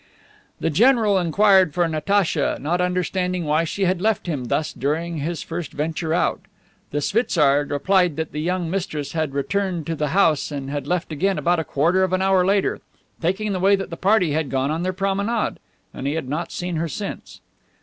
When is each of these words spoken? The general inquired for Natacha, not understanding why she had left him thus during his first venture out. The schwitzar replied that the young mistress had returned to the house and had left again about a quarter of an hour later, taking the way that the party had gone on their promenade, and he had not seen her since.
The 0.59 0.71
general 0.71 1.19
inquired 1.19 1.75
for 1.75 1.87
Natacha, 1.87 2.57
not 2.59 2.81
understanding 2.81 3.45
why 3.45 3.65
she 3.65 3.83
had 3.85 4.01
left 4.01 4.25
him 4.25 4.45
thus 4.45 4.73
during 4.73 5.17
his 5.17 5.43
first 5.43 5.73
venture 5.73 6.11
out. 6.11 6.41
The 6.89 7.01
schwitzar 7.01 7.67
replied 7.69 8.15
that 8.15 8.31
the 8.31 8.41
young 8.41 8.67
mistress 8.71 9.11
had 9.11 9.35
returned 9.35 9.85
to 9.85 9.95
the 9.95 10.07
house 10.07 10.49
and 10.51 10.71
had 10.71 10.87
left 10.87 11.11
again 11.11 11.37
about 11.37 11.59
a 11.59 11.63
quarter 11.63 12.03
of 12.03 12.13
an 12.13 12.21
hour 12.23 12.43
later, 12.43 12.81
taking 13.21 13.51
the 13.53 13.59
way 13.59 13.75
that 13.75 13.91
the 13.91 13.95
party 13.95 14.31
had 14.31 14.49
gone 14.49 14.71
on 14.71 14.81
their 14.81 14.91
promenade, 14.91 15.59
and 15.93 16.07
he 16.07 16.13
had 16.15 16.27
not 16.27 16.51
seen 16.51 16.77
her 16.77 16.87
since. 16.89 17.39